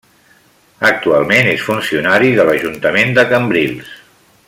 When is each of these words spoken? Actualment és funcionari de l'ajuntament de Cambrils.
Actualment 0.87 1.49
és 1.53 1.65
funcionari 1.67 2.33
de 2.41 2.47
l'ajuntament 2.49 3.15
de 3.19 3.31
Cambrils. 3.35 3.95